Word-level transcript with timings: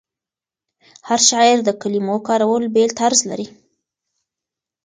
هر 1.07 1.19
شاعر 1.29 1.57
د 1.63 1.69
کلمو 1.81 2.15
کارولو 2.27 2.67
بېل 2.75 2.91
طرز 2.99 3.19
لري. 3.29 3.47